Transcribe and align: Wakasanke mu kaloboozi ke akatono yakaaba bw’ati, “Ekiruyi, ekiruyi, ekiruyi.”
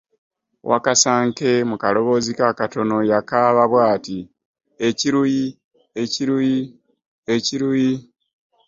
Wakasanke 0.69 1.49
mu 1.69 1.75
kaloboozi 1.81 2.31
ke 2.37 2.43
akatono 2.51 2.97
yakaaba 3.11 3.63
bw’ati, 3.71 4.17
“Ekiruyi, 4.87 5.43
ekiruyi, 6.01 6.57
ekiruyi.” 7.35 7.89